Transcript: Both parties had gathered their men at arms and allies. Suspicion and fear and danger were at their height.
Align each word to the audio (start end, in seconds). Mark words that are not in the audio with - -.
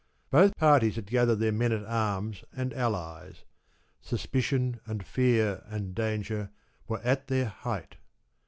Both 0.31 0.57
parties 0.57 0.95
had 0.95 1.05
gathered 1.05 1.35
their 1.35 1.51
men 1.51 1.71
at 1.71 1.85
arms 1.85 2.43
and 2.55 2.73
allies. 2.73 3.43
Suspicion 4.01 4.79
and 4.87 5.05
fear 5.05 5.61
and 5.67 5.93
danger 5.93 6.49
were 6.87 7.01
at 7.03 7.27
their 7.27 7.45
height. 7.49 7.97